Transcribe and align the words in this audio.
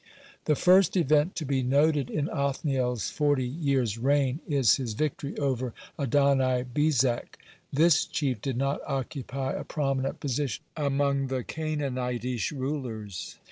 (25) 0.45 0.45
The 0.45 0.55
first 0.55 0.97
event 0.97 1.35
to 1.35 1.45
be 1.45 1.61
noted 1.61 2.09
in 2.09 2.27
Othniel's 2.27 3.11
forty 3.11 3.45
years' 3.47 3.99
reign 3.99 4.39
(26) 4.47 4.49
is 4.71 4.75
his 4.77 4.93
victory 4.95 5.37
over 5.37 5.75
Adoni 5.99 6.65
bezek. 6.73 7.37
This 7.71 8.05
chief 8.05 8.41
did 8.41 8.57
not 8.57 8.81
occupy 8.87 9.51
a 9.53 9.63
prominent 9.63 10.19
position 10.19 10.65
among 10.75 11.27
the 11.27 11.43
Canaanitish 11.43 12.51
rulers. 12.51 13.37